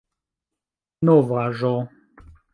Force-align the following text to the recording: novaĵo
novaĵo 1.09 1.71